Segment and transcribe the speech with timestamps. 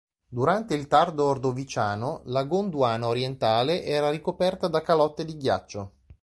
[0.27, 5.91] Durante il tardo Ordoviciano, la Gondwana orientale era ricoperta da calotte di ghiaccio.